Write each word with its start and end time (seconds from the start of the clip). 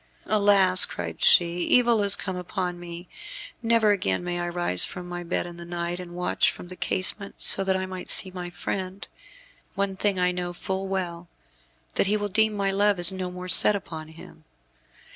"Alas," 0.25 0.83
cried 0.83 1.23
she, 1.23 1.57
"evil 1.57 2.01
is 2.01 2.15
come 2.15 2.35
upon 2.35 2.79
me. 2.79 3.07
Never 3.61 3.91
again 3.91 4.23
may 4.23 4.39
I 4.39 4.49
rise 4.49 4.83
from 4.83 5.07
my 5.07 5.23
bed 5.23 5.45
in 5.45 5.57
the 5.57 5.63
night, 5.63 5.99
and 5.99 6.15
watch 6.15 6.49
from 6.49 6.69
the 6.69 6.75
casement, 6.75 7.35
so 7.37 7.63
that 7.63 7.77
I 7.77 7.85
may 7.85 8.05
see 8.05 8.31
my 8.31 8.49
friend. 8.49 9.07
One 9.75 9.95
thing 9.95 10.17
I 10.17 10.31
know 10.31 10.53
full 10.53 10.87
well, 10.87 11.27
that 11.93 12.07
he 12.07 12.17
will 12.17 12.29
deem 12.29 12.53
my 12.55 12.71
love 12.71 12.97
is 12.97 13.11
no 13.11 13.29
more 13.29 13.47
set 13.47 13.75
upon 13.75 14.07
him. 14.07 14.43